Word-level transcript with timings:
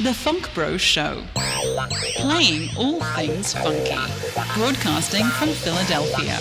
The 0.00 0.10
FunkBro 0.10 0.78
Show. 0.78 1.24
Playing 2.18 2.70
all 2.78 3.00
things 3.16 3.52
funky. 3.52 3.96
Broadcasting 4.54 5.24
from 5.24 5.48
Philadelphia. 5.48 6.38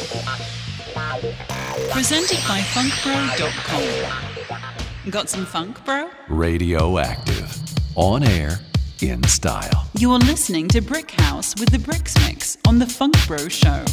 Presented 1.90 2.38
by 2.48 2.59
funkbro.com. 2.59 3.82
Got 5.09 5.30
some 5.30 5.43
funk, 5.43 5.83
bro? 5.85 6.12
Radioactive. 6.30 7.58
On 7.96 8.21
air, 8.23 8.59
in 9.01 9.23
style. 9.23 9.87
You're 9.97 10.19
listening 10.19 10.67
to 10.67 10.79
Brickhouse 10.79 11.59
with 11.59 11.69
the 11.69 11.79
Bricks 11.79 12.13
Mix 12.27 12.59
on 12.67 12.77
The 12.77 12.85
Funk 12.85 13.15
Bro 13.25 13.47
Show. 13.47 13.83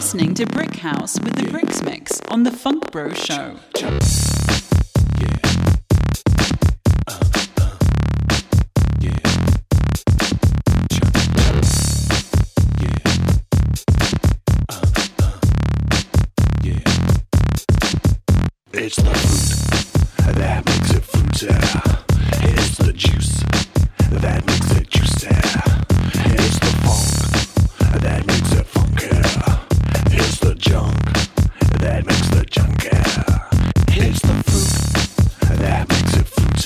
Listening 0.00 0.32
to 0.32 0.46
Brickhouse 0.46 1.22
with 1.22 1.34
the 1.34 1.42
Brixmix 1.42 2.22
on 2.32 2.42
the 2.42 2.48
FunkBro 2.48 3.14
Show. 3.14 3.39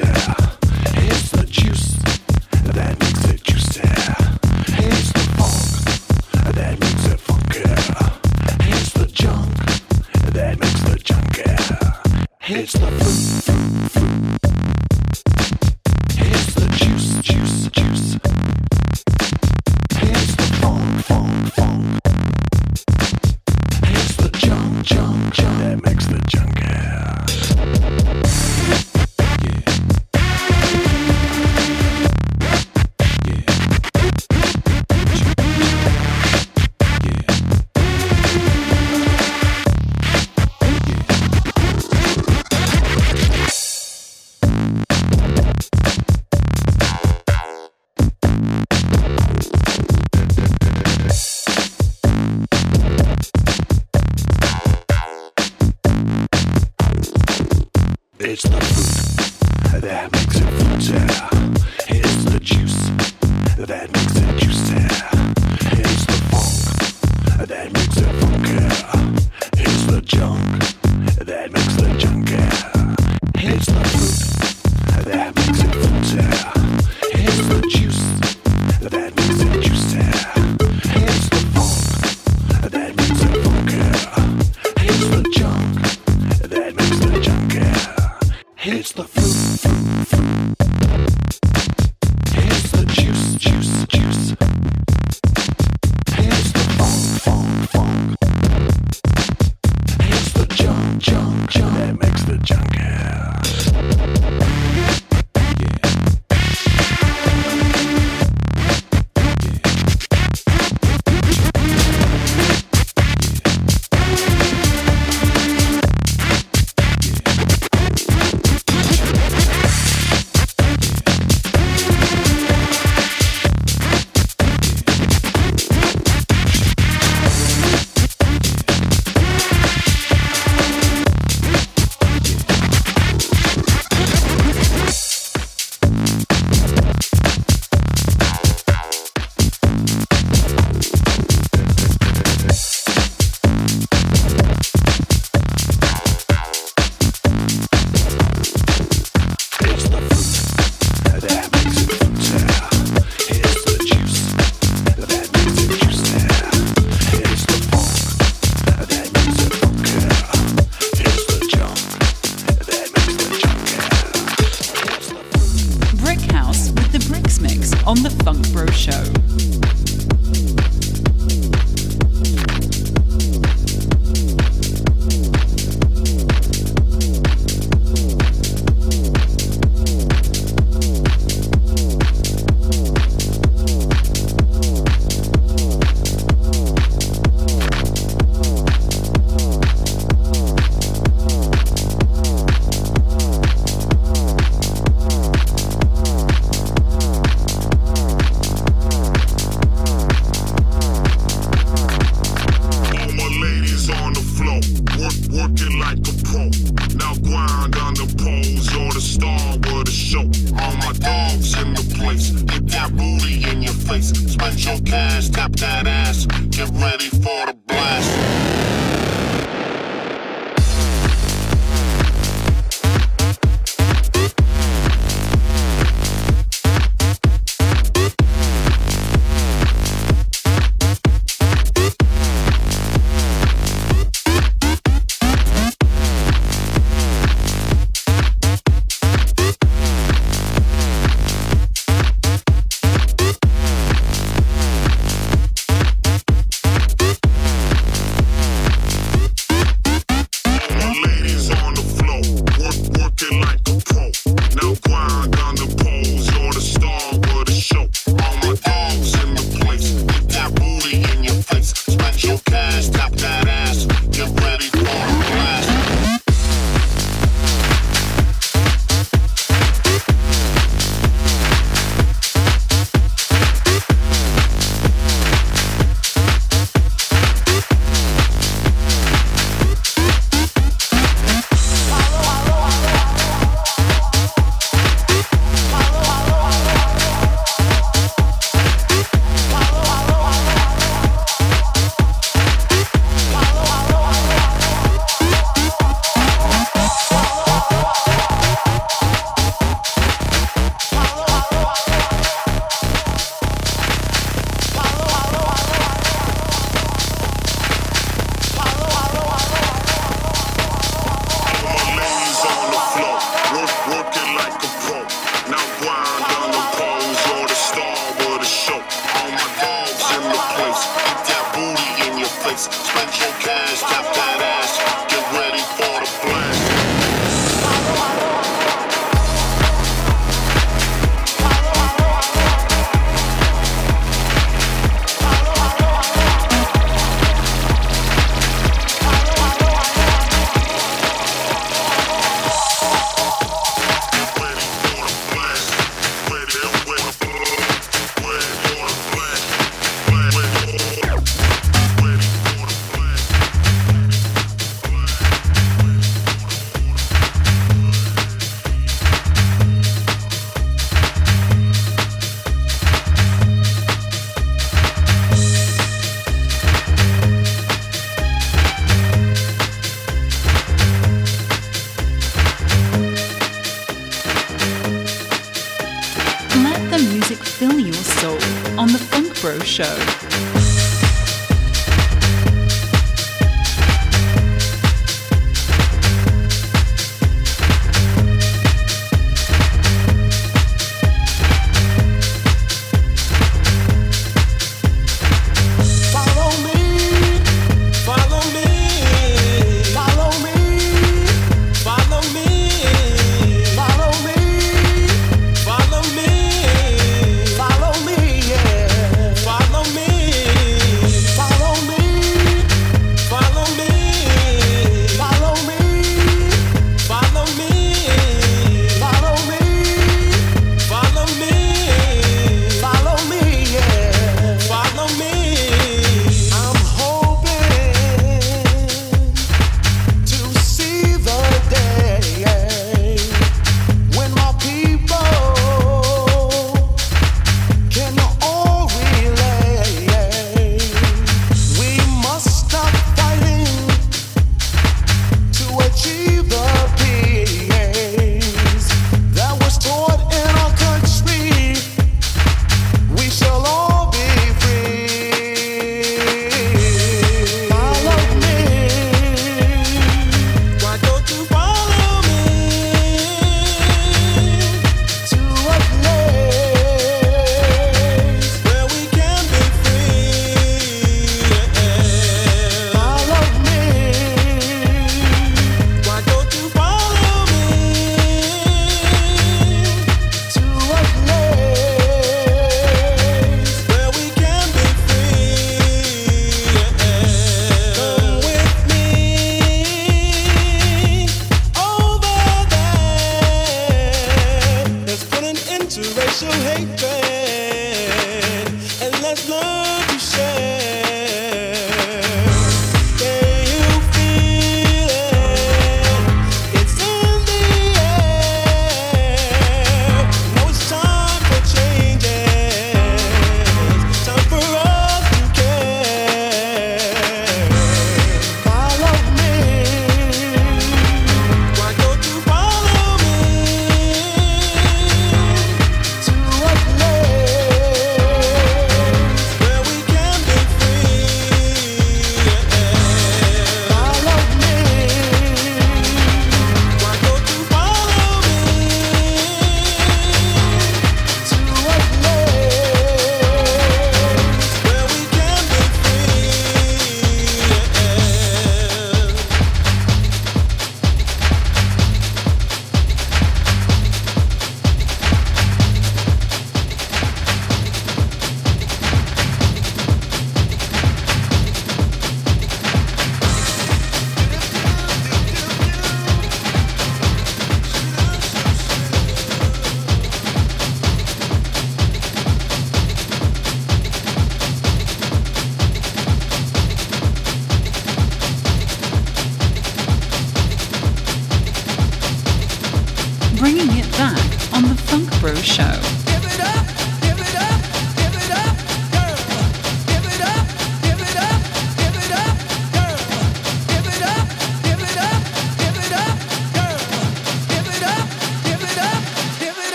Yeah. 0.00 0.39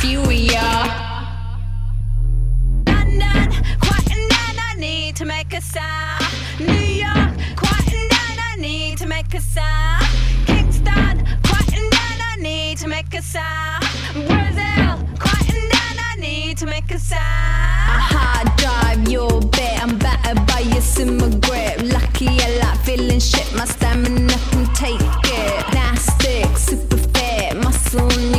few 0.00 0.22
we 0.22 0.48
are. 0.54 0.86
And 2.86 3.22
I 3.22 4.74
need 4.76 5.16
to 5.16 5.24
make 5.24 5.52
a 5.52 5.60
sound. 5.60 6.24
New 6.60 6.72
York, 6.72 7.14
and 7.16 8.38
I 8.50 8.56
need 8.58 8.98
to 8.98 9.06
make 9.06 9.34
a 9.34 9.40
sound. 9.40 10.06
And 10.48 10.88
I 10.88 12.36
need 12.38 12.78
to 12.78 12.88
make 12.88 13.12
a 13.12 13.22
sound. 13.22 13.84
Brazil, 14.14 14.94
and 15.82 15.98
I 16.10 16.14
need 16.18 16.58
to 16.58 16.66
make 16.66 16.90
a 16.92 16.98
sound. 16.98 17.20
Hard 18.12 18.56
drive, 18.56 19.08
your. 19.08 19.40
I'm 19.80 19.98
battered 19.98 20.46
by 20.46 20.60
your 20.60 20.80
grip. 21.40 21.92
Lucky 21.92 22.28
I 22.28 22.58
like 22.62 22.80
feeling 22.84 23.20
shit. 23.20 23.52
My 23.54 23.64
stamina 23.64 24.34
can 24.50 24.66
take 24.74 25.00
it. 25.00 25.74
Nasty, 25.74 26.44
super 26.54 26.98
fit, 26.98 27.56
muscle. 27.56 28.37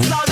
That's. 0.00 0.27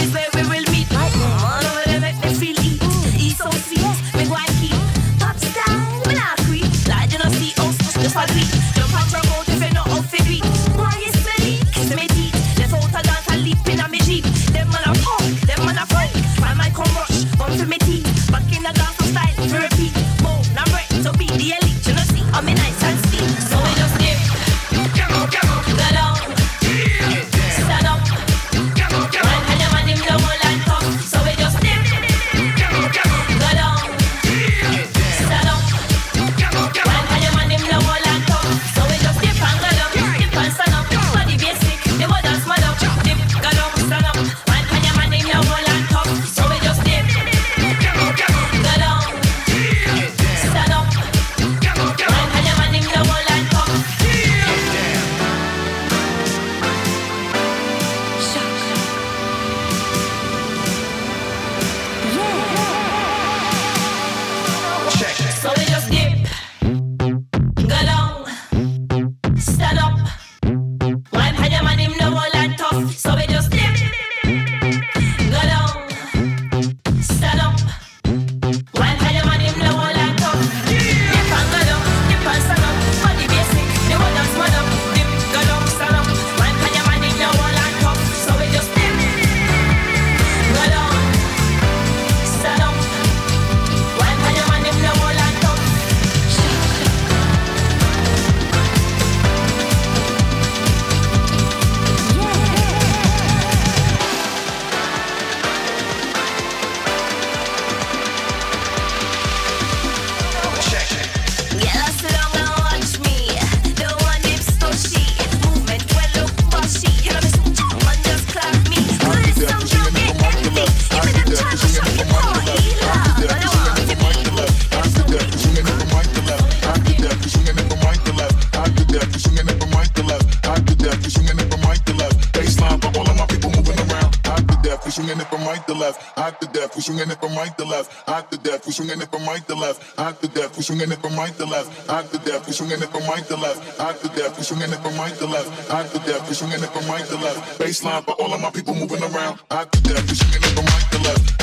Swinging 136.86 137.10
it 137.10 137.20
from 137.20 137.34
right 137.34 137.56
to 137.58 137.64
left, 137.64 138.08
out 138.08 138.30
to 138.30 138.38
death, 138.38 138.66
we 138.66 138.72
swinging 138.72 139.00
it 139.00 139.10
from 139.10 139.26
right 139.26 139.44
to 139.46 139.54
left, 139.54 139.98
out 139.98 140.20
to 140.22 140.28
death, 140.28 140.56
we 140.56 140.62
swinging 140.62 140.92
it 140.92 141.00
from 141.02 141.14
right 141.16 141.34
to 141.34 141.46
left, 141.46 141.90
out 141.90 142.10
to 142.12 142.18
death, 142.18 142.46
we 142.46 142.52
swinging 142.52 142.80
it 142.80 142.90
from 142.90 143.02
right 143.10 143.26
to 143.26 143.36
left. 143.36 143.76
Hot 143.78 144.00
to 144.00 144.08
death. 144.08 144.36
We 144.36 144.44
swinging 144.44 144.72
it 144.72 144.80
from 144.82 144.96
right 144.96 145.14
to 145.14 145.26
left, 145.26 145.70
hot 145.70 145.86
to 145.92 145.98
death. 146.00 146.28
We 146.28 146.34
swinging 146.34 146.62
it 146.62 146.70
from 146.70 146.86
right 146.88 147.04
to 147.04 147.16
left. 147.16 147.58
Baseline 147.60 148.04
for 148.04 148.12
all 148.20 148.32
of 148.32 148.40
my 148.40 148.50
people 148.50 148.74
moving 148.74 149.02
around, 149.02 149.38
out 149.50 149.70
to 149.72 149.80
death, 149.82 150.02
we 150.08 150.14
swinging 150.14 150.42
it 150.42 150.52
from 150.56 150.66
right 150.66 150.86
to 150.90 150.98
left, 151.06 151.42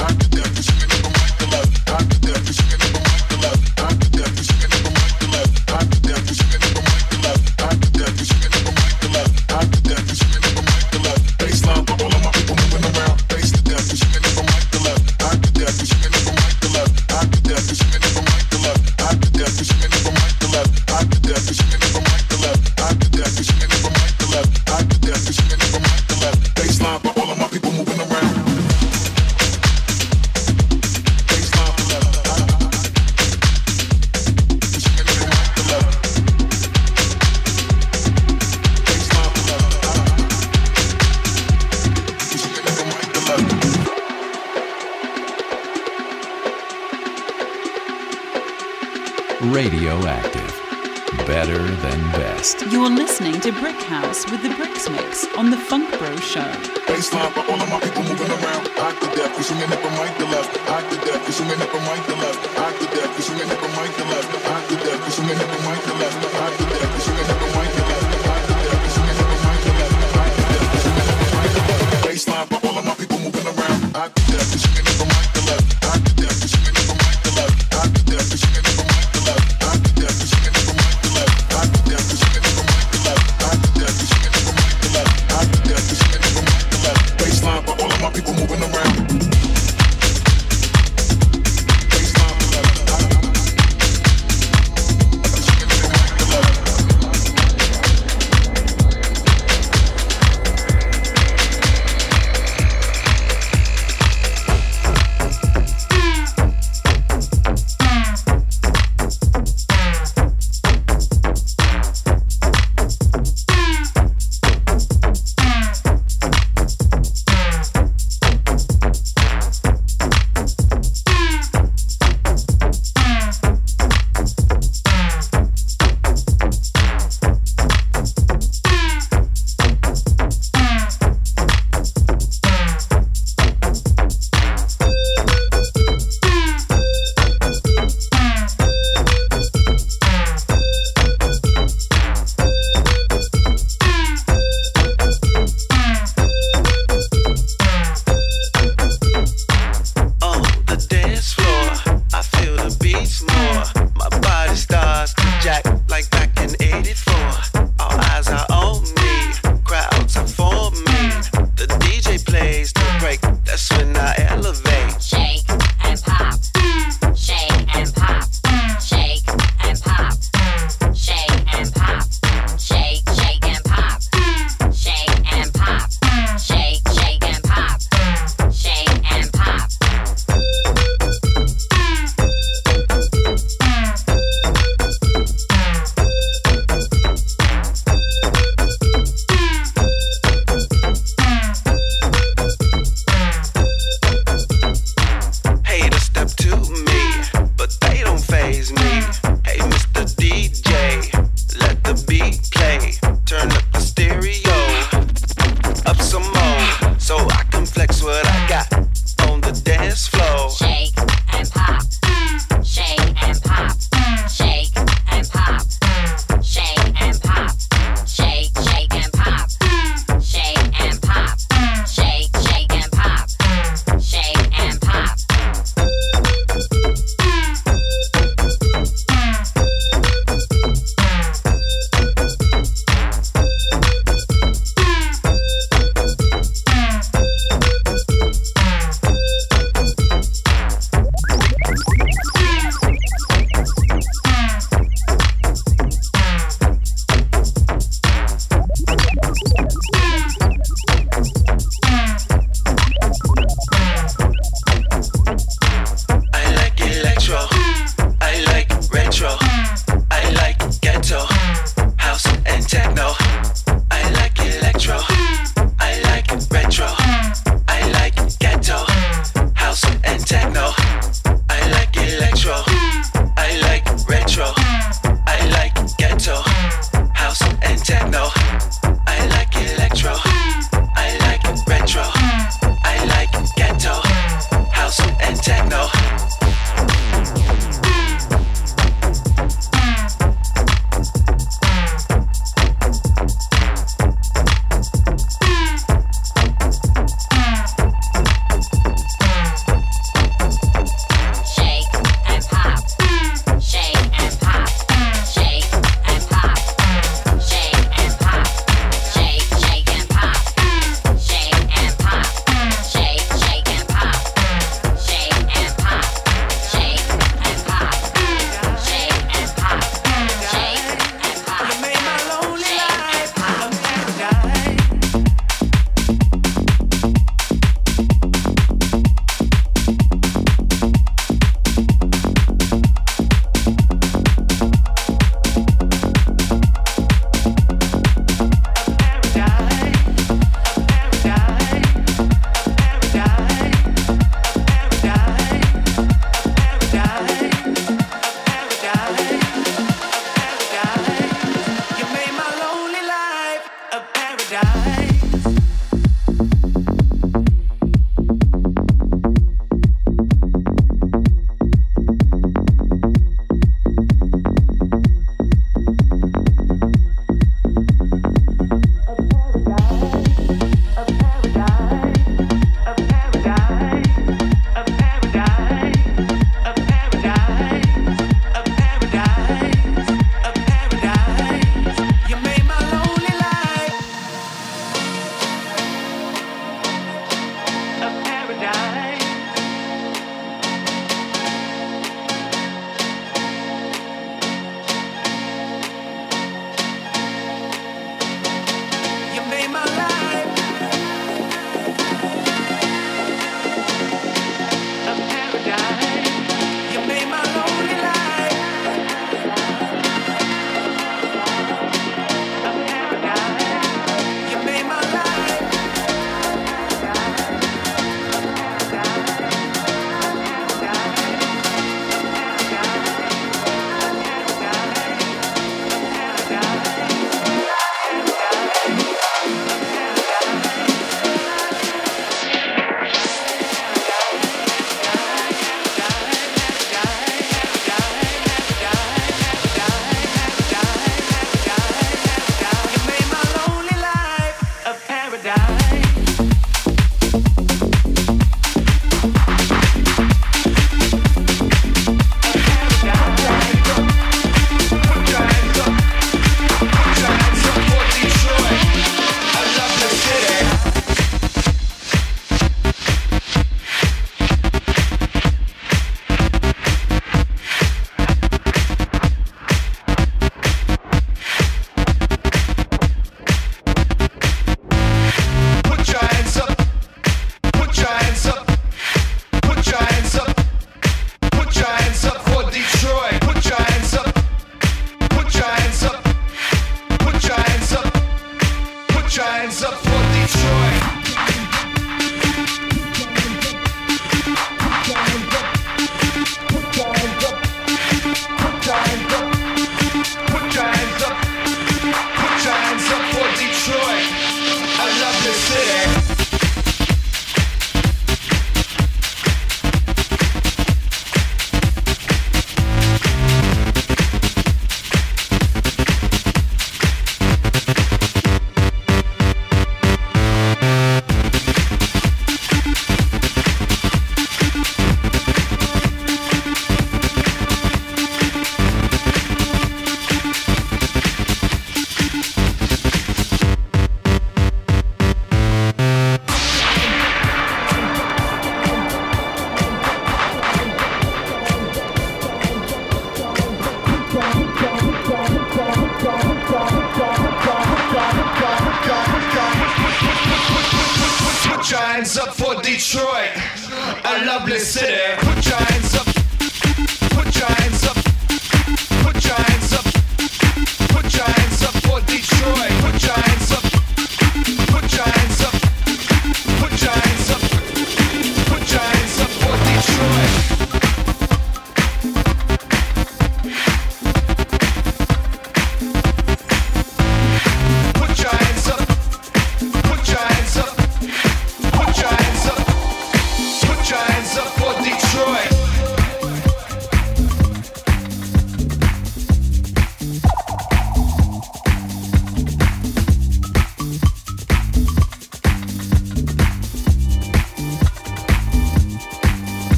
You're 51.84 52.90
listening 52.90 53.40
to 53.42 53.52
Brickhouse 53.52 54.30
with 54.32 54.42
the 54.42 54.50
Brixmix 54.50 55.28
on 55.38 55.52
the 55.52 55.58
Funk 55.58 55.90
Bro 56.00 56.16
Show. 56.18 56.40
Baseline 56.88 57.32
for 57.32 57.44
all 57.52 57.60
of 57.60 57.70
my 57.70 57.80
people 57.80 58.04
moving 58.04 58.32
around. 58.32 58.72
I 58.80 58.96
to 59.00 59.08
death, 59.16 59.36
we 59.36 59.44
swinging 59.44 59.72
it 59.72 59.80
from 59.80 59.94
right 60.00 60.16
to 60.18 60.26
left. 60.26 60.58
I 60.70 60.82
to 60.90 60.96
death, 61.06 61.28
we 61.28 61.34
swinging 61.34 61.60
it 61.60 61.70
from 61.70 61.84
right 61.84 62.04
to 62.08 62.16
left. 62.16 62.40
I 62.58 62.72
to 62.72 62.86
death, 62.88 63.16
we 63.16 63.22
swinging 63.22 63.52
it 63.52 63.60
from 63.60 63.72
right 63.76 63.94
to 63.96 64.04
left. 64.04 64.48
I 64.48 64.66
to 64.68 64.76
death, 64.76 65.06
we 65.06 65.12
swinging 65.12 65.38
it 65.38 65.50
from 65.52 65.66
right 65.68 65.84
to 65.84 65.94
left. 66.00 66.43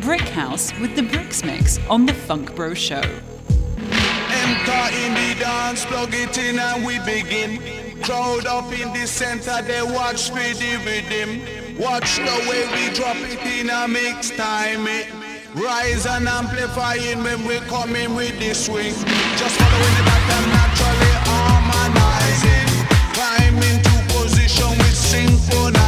Brickhouse 0.00 0.78
with 0.80 0.94
the 0.94 1.02
Brixmix 1.02 1.78
on 1.90 2.06
The 2.06 2.12
FunkBro 2.12 2.76
Show. 2.76 3.02
Enter 4.30 4.96
in 5.02 5.14
the 5.14 5.40
dance, 5.40 5.84
plug 5.86 6.14
it 6.14 6.38
in 6.38 6.58
and 6.58 6.86
we 6.86 6.98
begin. 7.00 7.60
Crowd 8.02 8.46
up 8.46 8.72
in 8.72 8.92
the 8.92 9.06
center, 9.06 9.60
they 9.62 9.82
watch 9.82 10.30
me 10.32 10.54
with 10.84 11.04
him. 11.10 11.40
Watch 11.78 12.16
the 12.16 12.46
way 12.48 12.66
we 12.74 12.94
drop 12.94 13.16
it 13.16 13.42
in 13.60 13.70
a 13.70 13.88
mix 13.88 14.30
time. 14.30 14.86
It. 14.86 15.08
Rise 15.54 16.06
and 16.06 16.28
amplifying 16.28 17.22
when 17.24 17.44
we 17.44 17.58
come 17.66 17.96
in 17.96 18.14
with 18.14 18.38
the 18.38 18.54
swing. 18.54 18.94
Just 19.36 19.56
following 19.58 19.94
the 19.96 20.38
naturally 20.54 21.14
harmonizing. 21.26 22.68
Climb 23.14 23.56
into 23.56 24.14
position 24.14 24.70
with 24.78 24.94
synchronize. 24.94 25.87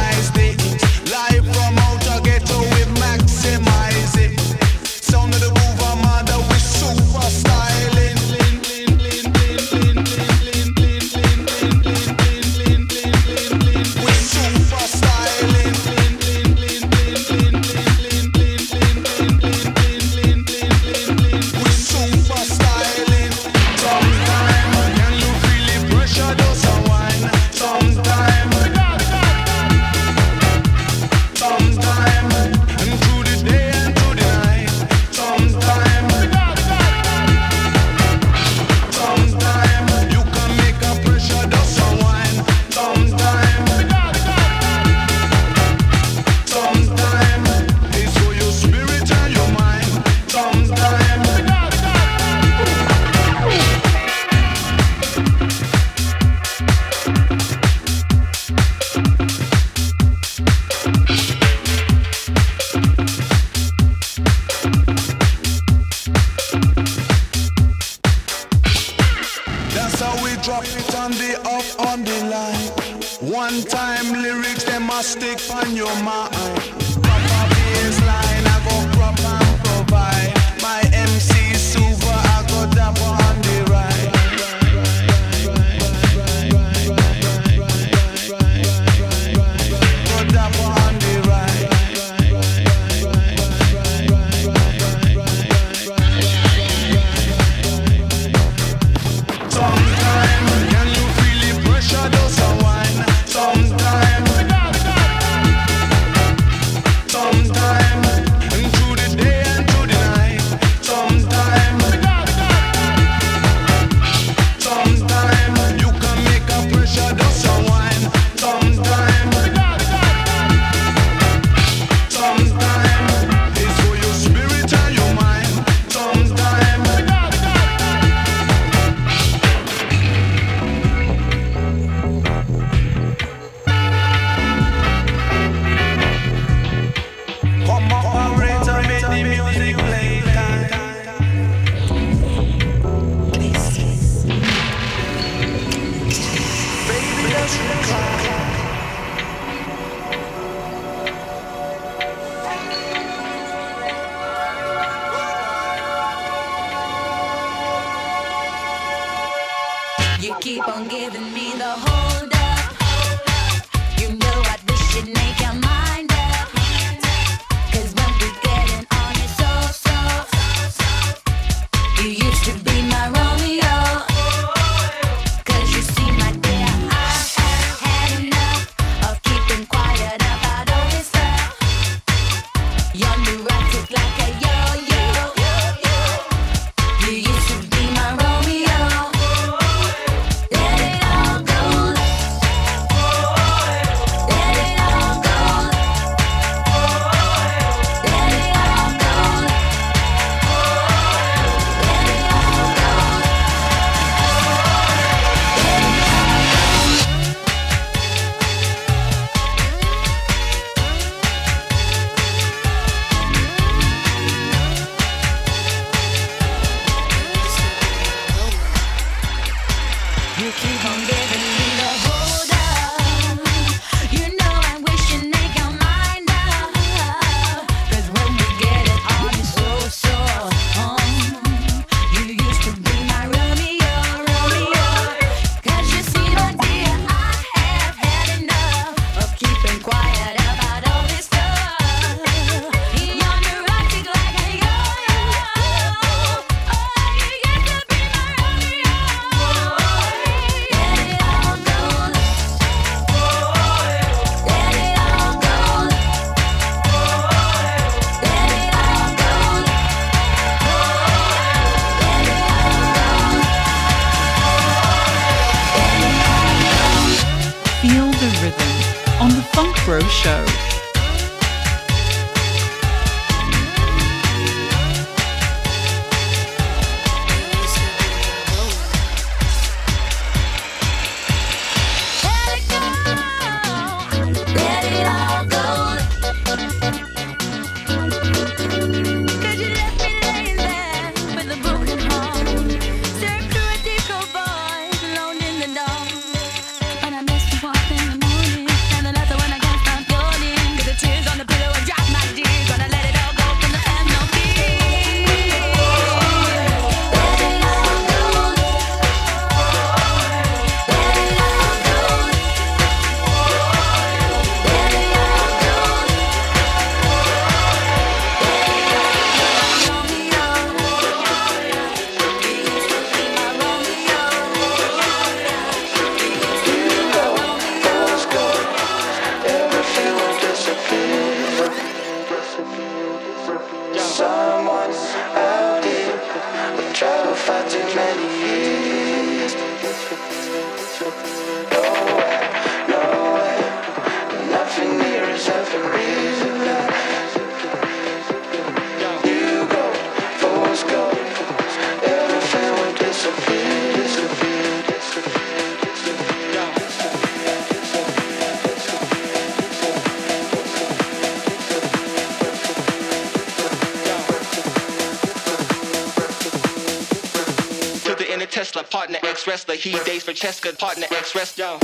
Francesca, 370.31 370.71
partner, 370.71 371.07
ex-rest, 371.11 371.57
yo. 371.57 371.77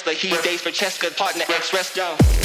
the 0.00 0.14
heat 0.14 0.42
days 0.42 0.62
for 0.62 0.70
Cheska, 0.70 1.14
partner 1.18 1.42
X 1.48 1.74
rest, 1.74 1.96
wrestler. 1.96 2.41